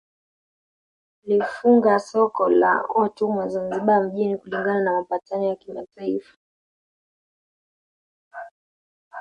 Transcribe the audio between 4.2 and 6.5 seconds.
kulingana na mapatano ya kimataifa